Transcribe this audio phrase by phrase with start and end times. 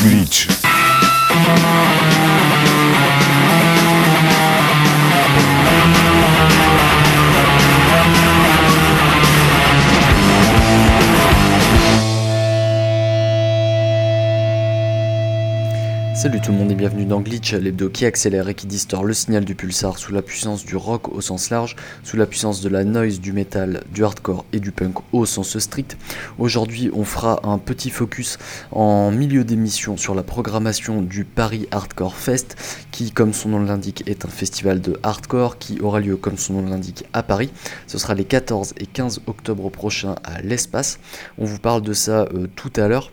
[0.00, 0.46] Glitch.
[16.20, 19.14] Salut tout le monde et bienvenue dans Glitch, l'hebdo qui accélère et qui distord le
[19.14, 22.68] signal du pulsar sous la puissance du rock au sens large, sous la puissance de
[22.68, 25.96] la noise, du metal, du hardcore et du punk au sens strict.
[26.38, 28.36] Aujourd'hui, on fera un petit focus
[28.70, 34.02] en milieu d'émission sur la programmation du Paris Hardcore Fest, qui, comme son nom l'indique,
[34.06, 37.50] est un festival de hardcore qui aura lieu, comme son nom l'indique, à Paris.
[37.86, 41.00] Ce sera les 14 et 15 octobre prochains à l'espace.
[41.38, 43.10] On vous parle de ça euh, tout à l'heure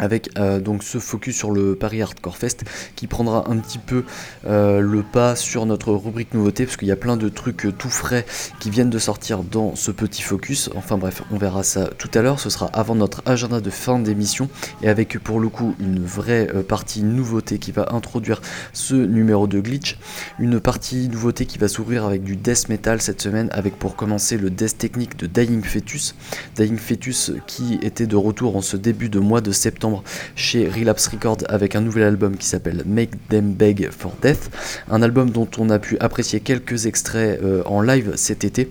[0.00, 2.64] avec euh, donc ce focus sur le Paris Hardcore Fest
[2.96, 4.04] qui prendra un petit peu
[4.46, 7.72] euh, le pas sur notre rubrique nouveauté parce qu'il y a plein de trucs euh,
[7.72, 8.26] tout frais
[8.58, 10.70] qui viennent de sortir dans ce petit focus.
[10.74, 12.40] Enfin bref, on verra ça tout à l'heure.
[12.40, 14.48] Ce sera avant notre agenda de fin d'émission
[14.82, 18.40] et avec pour le coup une vraie partie nouveauté qui va introduire
[18.72, 19.98] ce numéro de glitch.
[20.38, 24.38] Une partie nouveauté qui va s'ouvrir avec du death metal cette semaine avec pour commencer
[24.38, 26.14] le death technique de Dying Fetus.
[26.56, 29.89] Dying Fetus qui était de retour en ce début de mois de septembre
[30.36, 34.50] chez Relapse Records avec un nouvel album qui s'appelle Make Them Beg for Death,
[34.90, 38.70] un album dont on a pu apprécier quelques extraits euh, en live cet été.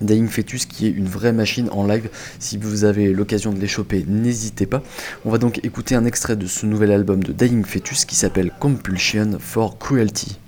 [0.00, 2.08] Dying Fetus qui est une vraie machine en live.
[2.38, 4.82] Si vous avez l'occasion de les choper, n'hésitez pas.
[5.24, 8.52] On va donc écouter un extrait de ce nouvel album de Dying Fetus qui s'appelle
[8.60, 10.38] Compulsion for Cruelty.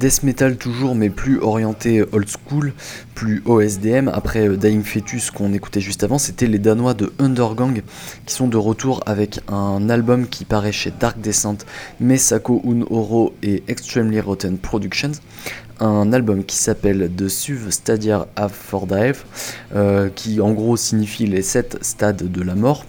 [0.00, 2.72] Death metal toujours, mais plus orienté old school,
[3.14, 4.08] plus OSDM.
[4.08, 7.82] Après euh, Dying Fetus qu'on écoutait juste avant, c'était les Danois de Undergang
[8.24, 11.58] qui sont de retour avec un album qui paraît chez Dark Descent,
[12.00, 15.12] Mesako Unoro et Extremely Rotten Productions.
[15.80, 19.24] Un album qui s'appelle The Suv Stadia Affordive,
[19.74, 22.86] euh, qui en gros signifie les 7 stades de la mort.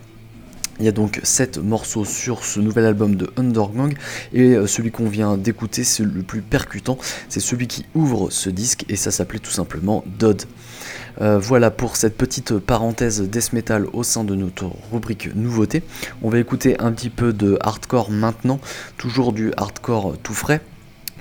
[0.82, 3.94] Il y a donc 7 morceaux sur ce nouvel album de Undergang
[4.34, 6.98] et euh, celui qu'on vient d'écouter, c'est le plus percutant,
[7.30, 10.42] c'est celui qui ouvre ce disque et ça s'appelait tout simplement Dodd.
[11.22, 15.84] Euh, voilà pour cette petite parenthèse death metal au sein de notre rubrique nouveauté.
[16.24, 18.60] On va écouter un petit peu de hardcore maintenant,
[18.98, 20.62] toujours du hardcore tout frais.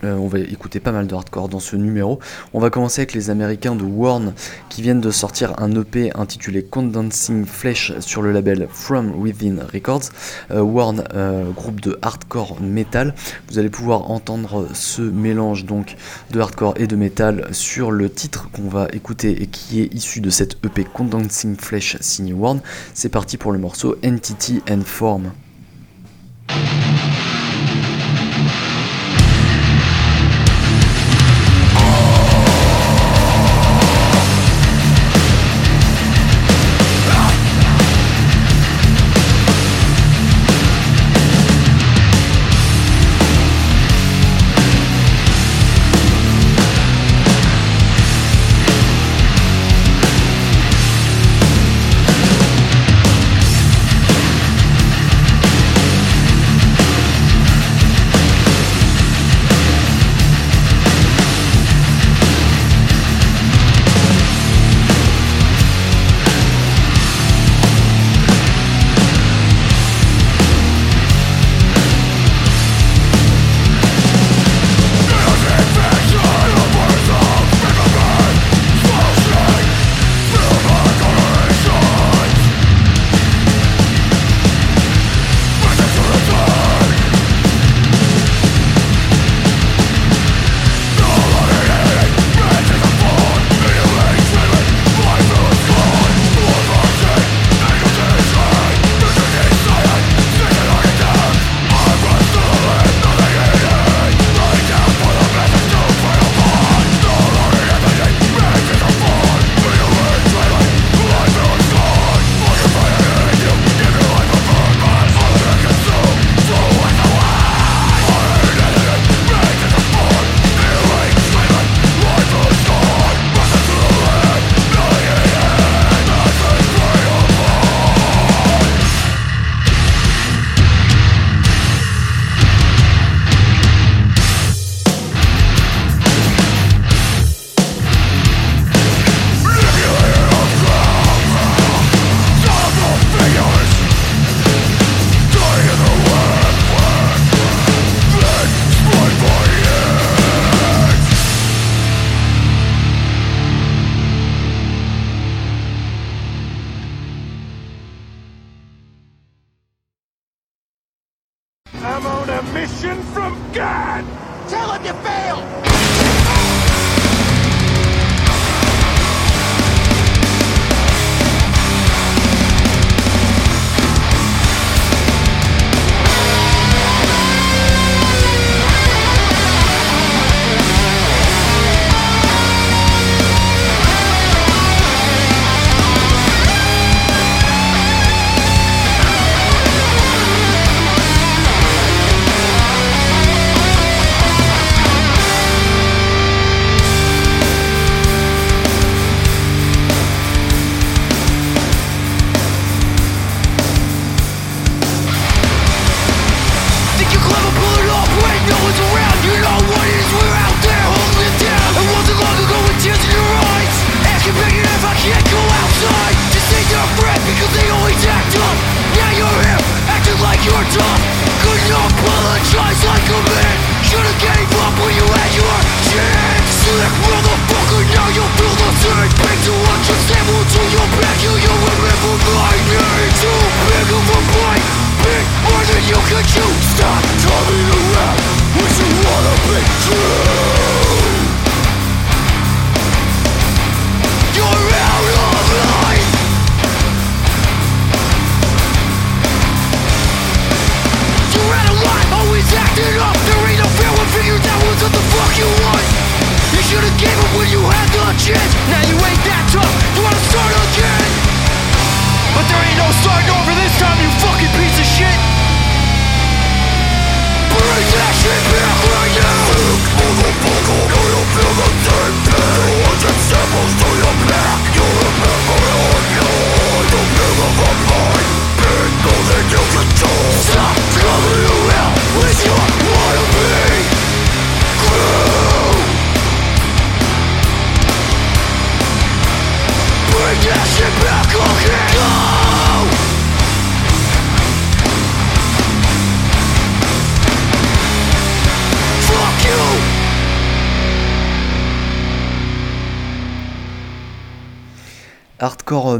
[0.04, 2.18] Euh, on va écouter pas mal de hardcore dans ce numéro.
[2.52, 4.32] On va commencer avec les Américains de Warn
[4.68, 10.10] qui viennent de sortir un EP intitulé Condensing Flesh sur le label From Within Records.
[10.50, 13.14] Euh, Warn, euh, groupe de hardcore metal.
[13.48, 15.96] Vous allez pouvoir entendre ce mélange donc
[16.30, 20.20] de hardcore et de metal sur le titre qu'on va écouter et qui est issu
[20.20, 22.60] de cette EP Condensing Flesh signé Warn.
[22.94, 25.30] C'est parti pour le morceau Entity and Form.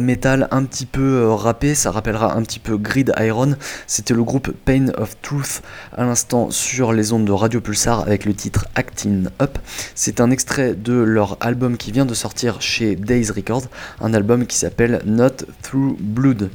[0.01, 3.57] Metal un petit peu euh, rappé, ça rappellera un petit peu Grid Iron.
[3.87, 5.63] C'était le groupe Pain of Truth
[5.97, 9.59] à l'instant sur les ondes de Radio Pulsar avec le titre Acting Up.
[9.95, 13.69] C'est un extrait de leur album qui vient de sortir chez Days Records,
[14.01, 16.51] un album qui s'appelle Not Through Blood.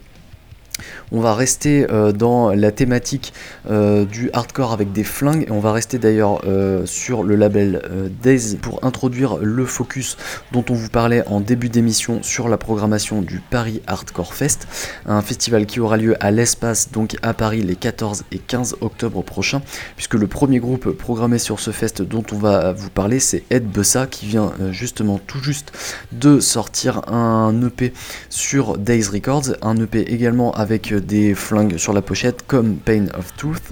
[1.12, 3.34] On va rester euh, dans la thématique
[3.70, 5.44] euh, du hardcore avec des flingues.
[5.48, 7.82] Et on va rester d'ailleurs euh, sur le label
[8.22, 10.18] Days pour introduire le focus
[10.52, 14.68] dont on vous parlait en début d'émission sur la programmation du Paris Hardcore Fest,
[15.06, 19.22] un festival qui aura lieu à l'espace donc à Paris les 14 et 15 octobre
[19.24, 19.62] prochains,
[19.96, 23.68] puisque le premier groupe programmé sur ce fest dont on va vous parler c'est Ed
[23.68, 25.72] Bessa qui vient justement tout juste
[26.12, 27.94] de sortir un EP
[28.30, 33.36] sur Days Records, un EP également avec des flingues sur la pochette comme Pain of
[33.38, 33.72] Truth.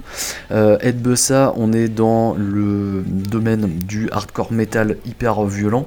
[0.50, 5.86] Euh, Ed Bessa, on est dans le domaine du hardcore metal hyper violent.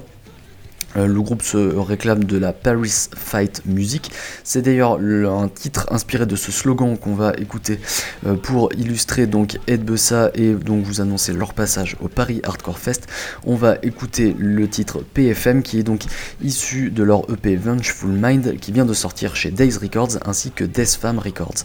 [0.96, 4.10] Euh, le groupe se réclame de la Paris Fight Music.
[4.44, 7.78] C'est d'ailleurs un titre inspiré de ce slogan qu'on va écouter
[8.26, 12.78] euh, pour illustrer donc Ed Bessa et donc vous annoncer leur passage au Paris Hardcore
[12.78, 13.06] Fest.
[13.44, 16.02] On va écouter le titre PFM qui est donc
[16.42, 20.64] issu de leur EP Vengeful Mind qui vient de sortir chez Days Records ainsi que
[20.64, 21.64] Death Fam Records.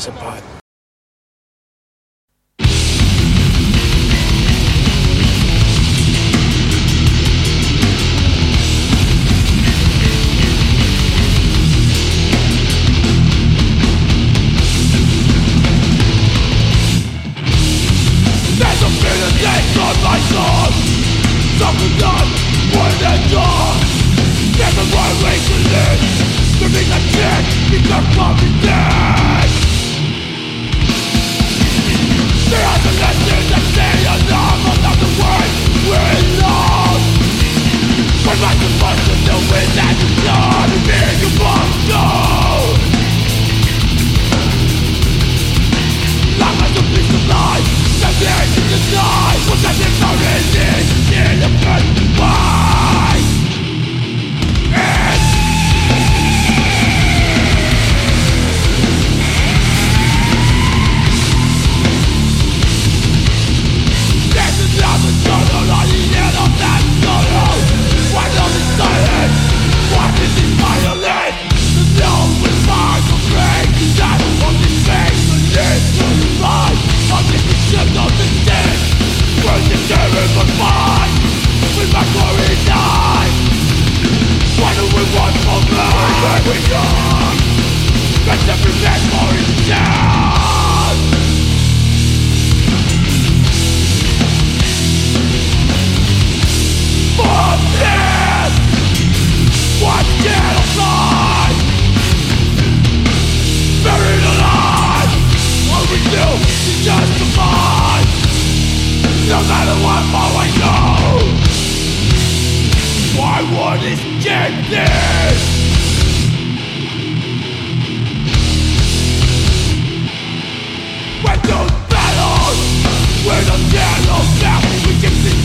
[0.00, 0.39] it's.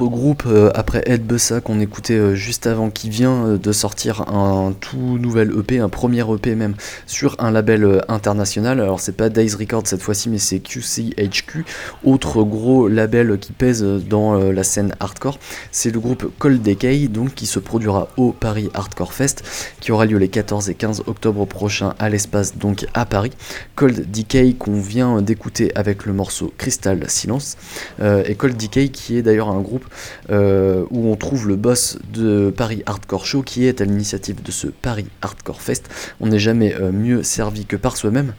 [0.00, 3.70] Autre groupe euh, après Ed Bussa qu'on écoutait euh, juste avant qui vient euh, de
[3.70, 6.74] sortir un tout nouvel EP, un premier EP même
[7.06, 8.80] sur un label international.
[8.80, 11.66] Alors c'est pas Days Records cette fois-ci mais c'est QCHQ,
[12.02, 15.38] autre gros label qui pèse dans la scène hardcore.
[15.70, 19.44] C'est le groupe Cold Decay donc qui se produira au Paris Hardcore Fest
[19.80, 23.32] qui aura lieu les 14 et 15 octobre prochains à l'espace donc à Paris.
[23.74, 27.58] Cold Decay qu'on vient d'écouter avec le morceau Crystal Silence
[28.02, 29.84] et Cold Decay qui est d'ailleurs un groupe
[30.30, 34.50] euh, où on trouve le boss de Paris Hardcore Show qui est à l'initiative de
[34.50, 35.88] ce Paris Hardcore Fest.
[36.20, 38.34] On n'est jamais euh, mieux servi que par soi-même.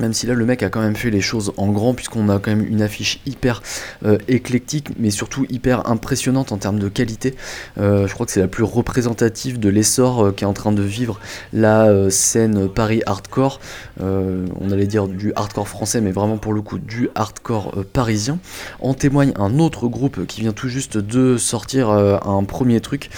[0.00, 2.38] Même si là le mec a quand même fait les choses en grand puisqu'on a
[2.38, 3.62] quand même une affiche hyper
[4.04, 7.34] euh, éclectique mais surtout hyper impressionnante en termes de qualité.
[7.78, 10.72] Euh, je crois que c'est la plus représentative de l'essor euh, qui est en train
[10.72, 11.20] de vivre
[11.52, 13.60] la scène Paris hardcore.
[14.00, 18.38] on allait dire du hardcore français mais vraiment pour le coup du hardcore parisien.
[18.80, 23.10] En témoigne un autre groupe qui vient tout juste de sortir un premier truc.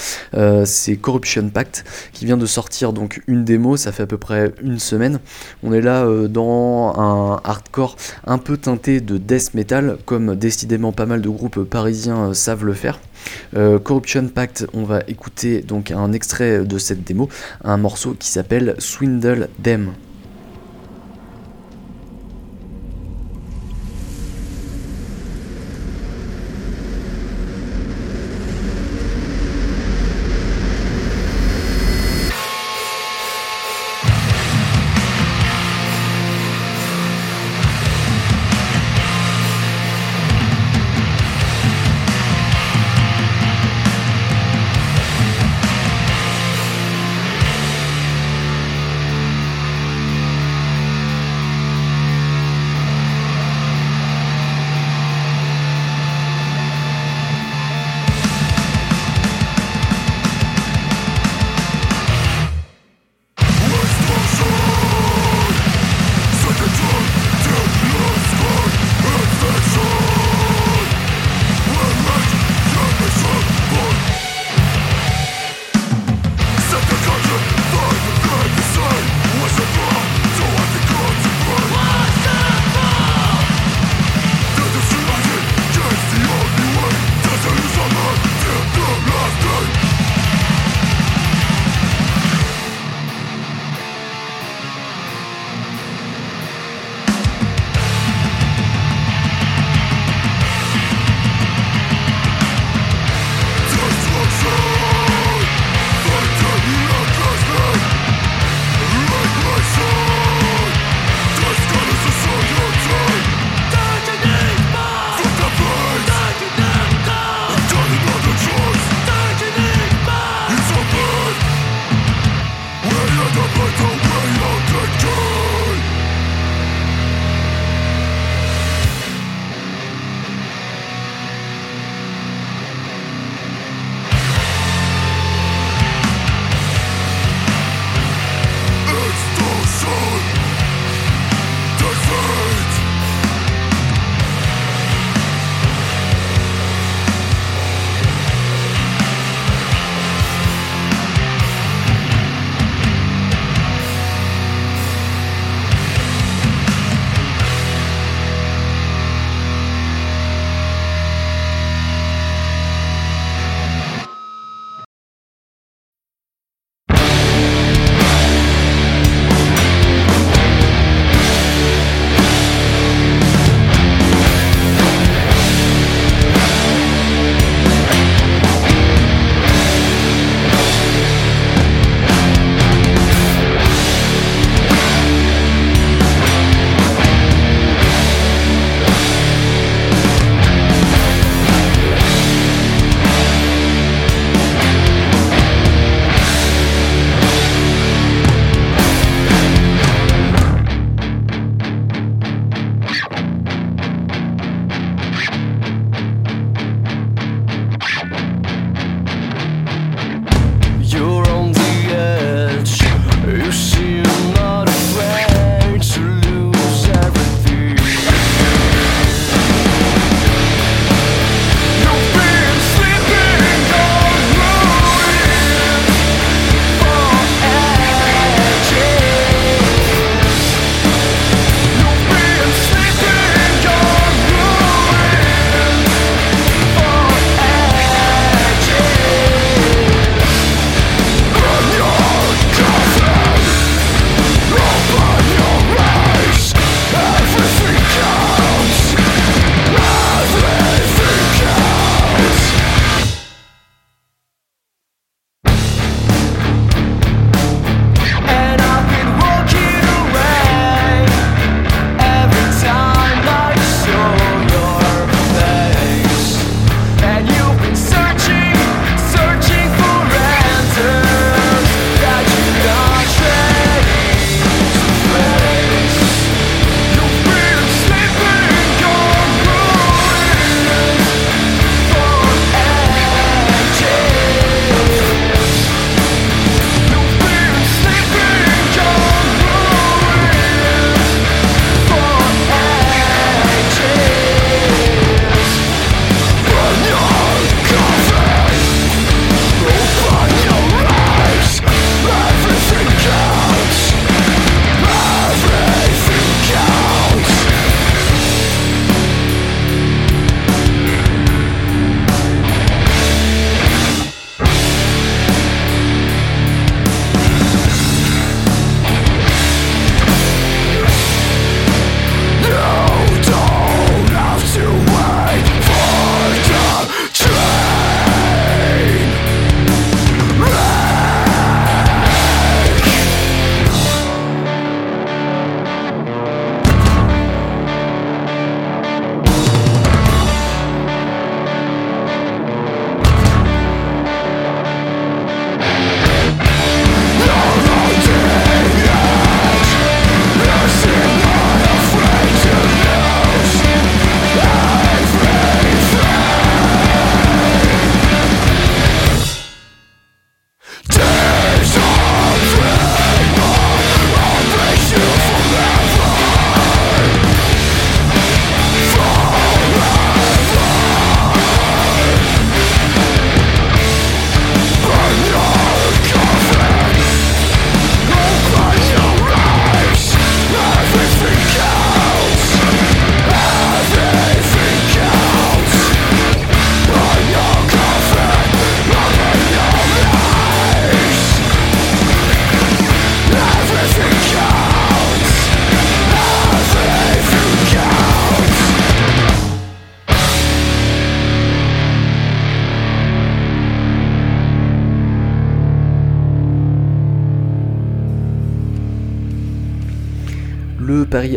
[0.65, 3.77] c'est Corruption Pact qui vient de sortir donc une démo.
[3.77, 5.21] Ça fait à peu près une semaine.
[5.63, 11.07] On est là dans un hardcore un peu teinté de death metal, comme décidément pas
[11.07, 12.99] mal de groupes parisiens euh, savent le faire.
[13.57, 17.29] Euh, Corruption Pact, on va écouter donc un extrait de cette démo,
[17.65, 19.93] un morceau qui s'appelle Swindle Them.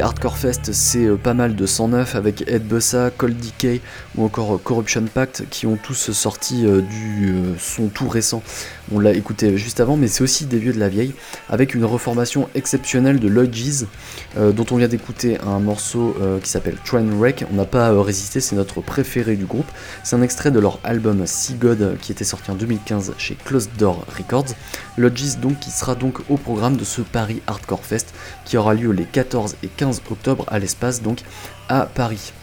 [0.03, 3.79] Hardcore Fest, c'est euh, pas mal de 109 avec Ed Bussa, Cold Decay
[4.17, 8.43] ou encore Corruption Pact qui ont tous sorti du son tout récent.
[8.91, 11.13] On l'a écouté juste avant, mais c'est aussi des vieux de la vieille
[11.49, 13.85] avec une reformation exceptionnelle de Lloyd G's,
[14.35, 17.45] dont on vient d'écouter un morceau qui s'appelle Trainwreck.
[17.51, 19.71] On n'a pas résisté, c'est notre préféré du groupe.
[20.03, 23.71] C'est un extrait de leur album See God qui était sorti en 2015 chez Closed
[23.77, 24.53] Door Records.
[24.97, 28.13] Lodges donc qui sera donc au programme de ce Paris Hardcore Fest
[28.45, 31.19] qui aura lieu les 14 et 15 octobre à l'espace donc
[31.69, 32.33] à Paris.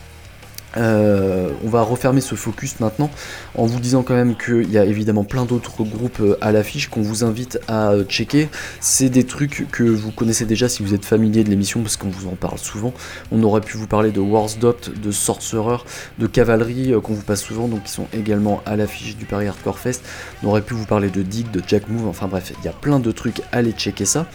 [0.77, 3.11] Euh, on va refermer ce focus maintenant
[3.55, 6.89] en vous disant quand même qu'il y a évidemment plein d'autres groupes euh, à l'affiche
[6.89, 8.49] qu'on vous invite à euh, checker.
[8.81, 12.09] C'est des trucs que vous connaissez déjà si vous êtes familier de l'émission parce qu'on
[12.09, 12.93] vous en parle souvent.
[13.33, 15.79] On aurait pu vous parler de Warsdot, de Sorcerer,
[16.19, 19.79] de Cavalerie qu'on vous passe souvent donc qui sont également à l'affiche du Paris Hardcore
[19.79, 20.05] Fest.
[20.43, 22.73] On aurait pu vous parler de Dig, de Jack Move, enfin bref, il y a
[22.73, 24.27] plein de trucs, allez checker ça.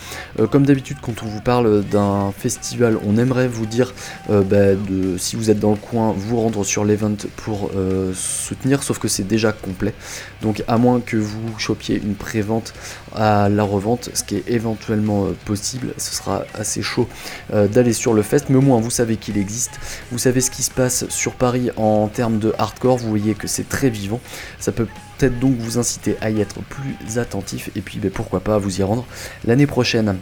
[0.51, 3.93] comme d'habitude quand on vous parle d'un festival, on aimerait vous dire
[4.29, 8.83] bah, de, si vous êtes dans le coin, vous rendre sur l'event pour euh, soutenir,
[8.83, 9.93] sauf que c'est déjà complet.
[10.41, 12.73] Donc à moins que vous chopiez une pré-vente
[13.15, 17.07] à la revente, ce qui est éventuellement euh, possible, ce sera assez chaud
[17.53, 19.79] euh, d'aller sur le fest, mais au moins vous savez qu'il existe,
[20.11, 23.47] vous savez ce qui se passe sur Paris en termes de hardcore, vous voyez que
[23.47, 24.19] c'est très vivant,
[24.59, 24.87] ça peut
[25.17, 27.69] peut-être donc vous inciter à y être plus attentif.
[27.75, 29.05] Et puis ben, pourquoi pas vous y rendre
[29.45, 30.17] l'année prochaine.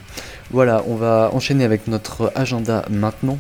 [0.52, 3.38] Voilà, on va enchaîner avec notre agenda maintenant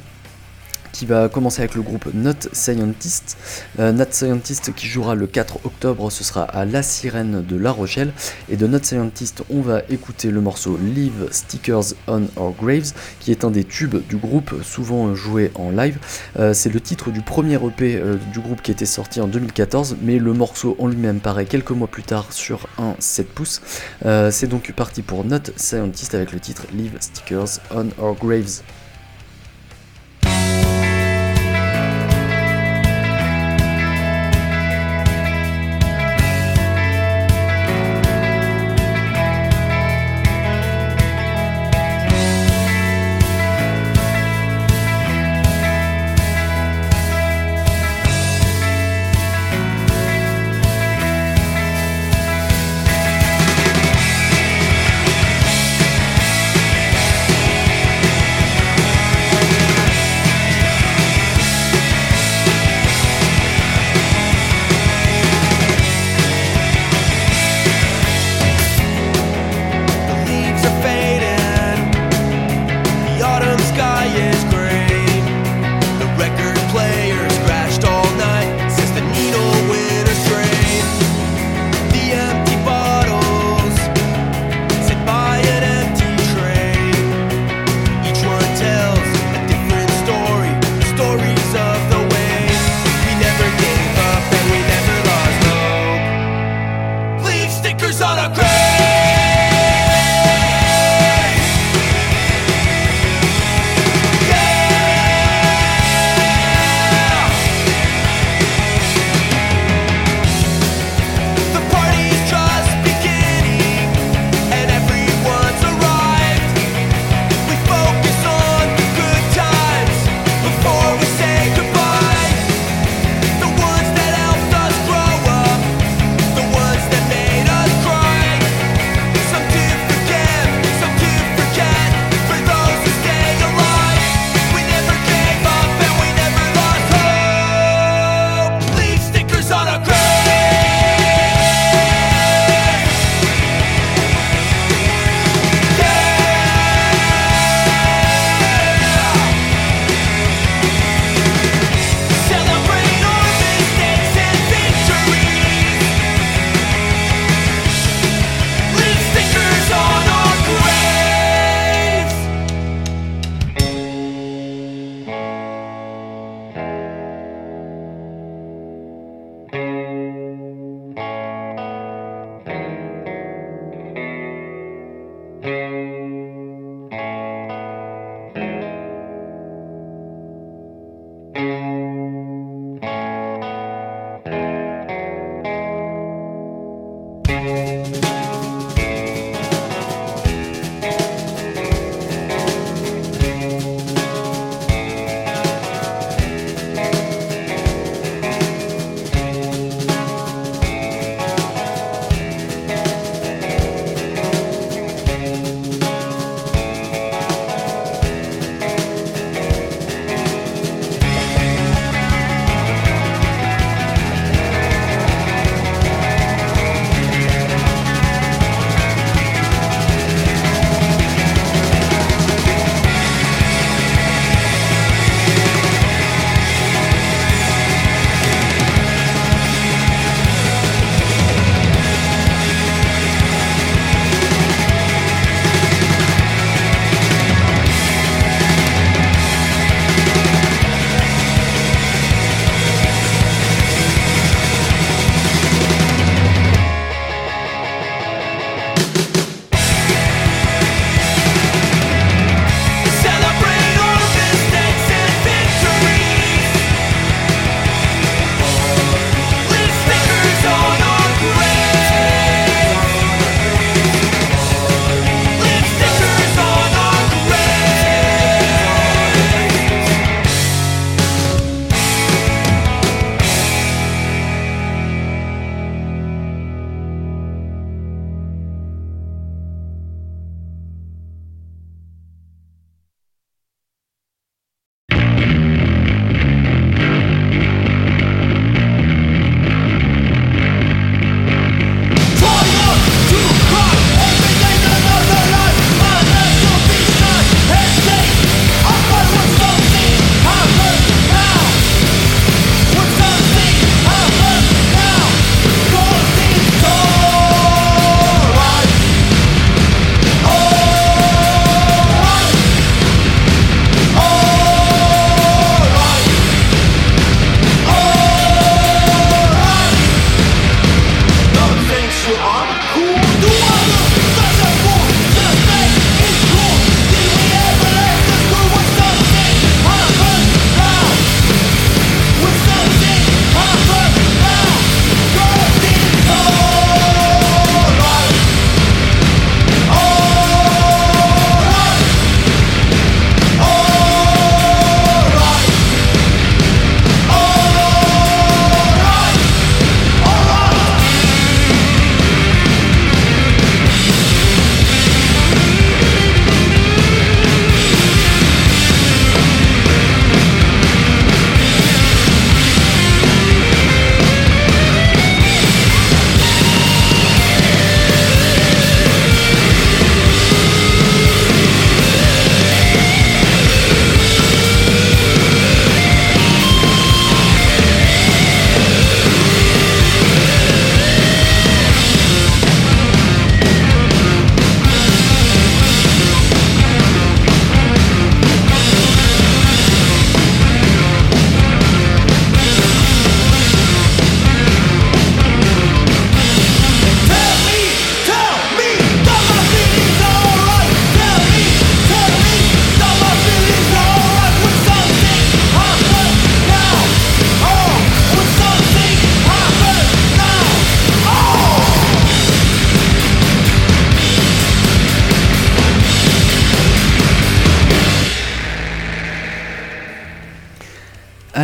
[0.93, 3.35] qui va commencer avec le groupe Not Scientist.
[3.79, 7.71] Euh, Not Scientist qui jouera le 4 octobre, ce sera à La Sirène de La
[7.71, 8.13] Rochelle.
[8.49, 13.31] Et de Not Scientist, on va écouter le morceau Leave Stickers on Our Graves, qui
[13.31, 15.97] est un des tubes du groupe, souvent joué en live.
[16.39, 19.97] Euh, c'est le titre du premier EP euh, du groupe qui était sorti en 2014,
[20.01, 23.61] mais le morceau en lui-même paraît quelques mois plus tard sur un 7 pouces.
[24.31, 28.61] C'est donc parti pour Not Scientist avec le titre Leave Stickers on Our Graves.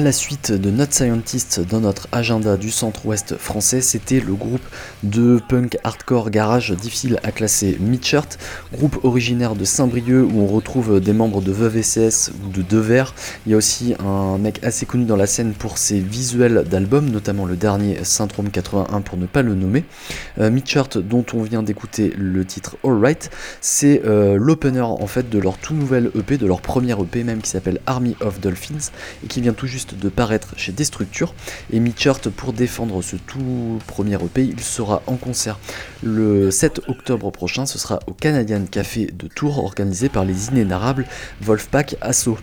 [0.01, 4.61] La suite de Not Scientist dans notre agenda du centre-ouest français, c'était le groupe
[5.03, 8.37] de punk hardcore garage difficile à classer Midshirt,
[8.71, 13.13] groupe originaire de Saint-Brieuc où on retrouve des membres de SS ou de Devers.
[13.45, 17.09] Il y a aussi un mec assez connu dans la scène pour ses visuels d'albums,
[17.09, 19.83] notamment le dernier Syndrome 81 pour ne pas le nommer.
[20.39, 20.49] Euh,
[20.95, 23.29] dont on vient d'écouter le titre Alright,
[23.59, 27.41] c'est euh, l'opener en fait de leur tout nouvel EP, de leur premier EP même
[27.41, 28.91] qui s'appelle Army of Dolphins
[29.23, 31.33] et qui vient tout juste de paraître chez Destructure.
[31.71, 35.59] Et Mitchart pour défendre ce tout premier EP, il sera en concert
[36.03, 41.05] le 7 octobre prochain, ce sera au Canadian Café de Tours organisé par les inénarrables
[41.41, 42.37] Wolfpack Asso.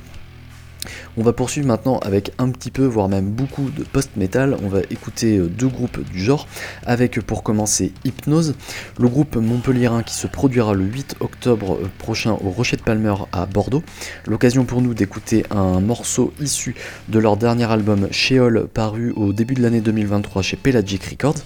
[1.19, 4.55] On va poursuivre maintenant avec un petit peu, voire même beaucoup de post-metal.
[4.63, 6.47] On va écouter euh, deux groupes du genre,
[6.85, 8.55] avec pour commencer Hypnose,
[8.99, 13.15] le groupe montpelliérain qui se produira le 8 octobre euh, prochain au Rocher de Palmer
[13.33, 13.83] à Bordeaux.
[14.27, 16.75] L'occasion pour nous d'écouter un morceau issu
[17.09, 21.39] de leur dernier album Sheol paru au début de l'année 2023 chez Pelagic Records,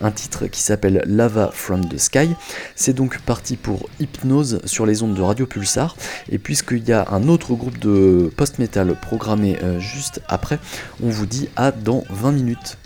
[0.00, 2.30] un titre qui s'appelle Lava from the Sky.
[2.76, 5.96] C'est donc parti pour Hypnose sur les ondes de Radio Pulsar,
[6.30, 8.94] et puisqu'il y a un autre groupe de post-metal
[9.62, 10.58] euh, juste après.
[11.02, 12.78] On vous dit à dans 20 minutes.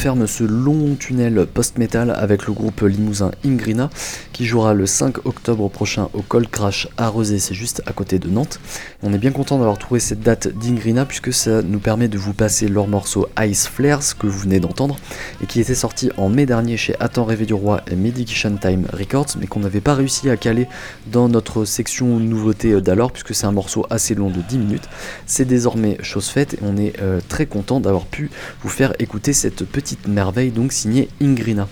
[0.00, 3.90] Referme ce long tunnel post-metal avec le groupe limousin Ingrina
[4.32, 8.18] qui jouera le 5 octobre prochain au Cold Crash à Rezé, c'est juste à côté
[8.18, 8.60] de Nantes.
[9.02, 12.32] On est bien content d'avoir trouvé cette date d'Ingrina puisque ça nous permet de vous
[12.32, 14.96] passer leur morceau Ice Flares que vous venez d'entendre
[15.42, 18.86] et qui était sorti en mai dernier chez Attends Rêver du Roi et Medication Time
[18.94, 20.66] Records mais qu'on n'avait pas réussi à caler
[21.08, 24.88] dans notre section nouveauté d'alors puisque c'est un morceau assez long de 10 minutes.
[25.26, 28.30] C'est désormais chose faite et on est euh, très content d'avoir pu
[28.62, 31.68] vous faire écouter cette petite merveille donc signée Ingrina.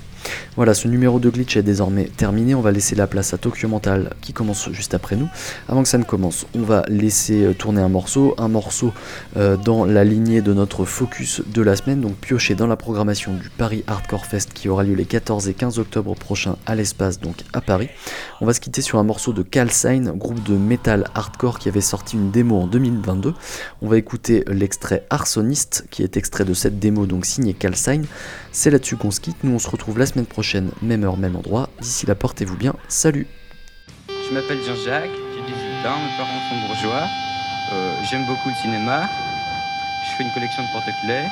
[0.59, 2.53] Voilà, ce numéro de glitch est désormais terminé.
[2.57, 5.29] On va laisser la place à Tokyo Mental qui commence juste après nous.
[5.69, 8.93] Avant que ça ne commence, on va laisser euh, tourner un morceau, un morceau
[9.37, 13.35] euh, dans la lignée de notre focus de la semaine, donc pioché dans la programmation
[13.35, 17.21] du Paris Hardcore Fest qui aura lieu les 14 et 15 octobre prochains à l'espace,
[17.21, 17.89] donc à Paris.
[18.41, 21.81] On va se quitter sur un morceau de Calcine, groupe de metal hardcore qui avait
[21.81, 23.33] sorti une démo en 2022.
[23.81, 28.07] On va écouter l'extrait Arsoniste qui est extrait de cette démo, donc signé Calcine.
[28.51, 29.37] C'est là-dessus qu'on se quitte.
[29.45, 30.27] Nous, on se retrouve la semaine
[30.83, 31.69] même heure, même endroit.
[31.81, 32.75] D'ici là, portez-vous bien.
[32.89, 33.27] Salut
[34.09, 37.07] Je m'appelle Jean-Jacques, j'ai 18 ans, mes parents sont bourgeois.
[37.73, 39.09] Euh, J'aime beaucoup le cinéma.
[40.05, 41.25] Je fais une collection de porte-clés.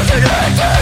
[0.00, 0.79] Doesn't it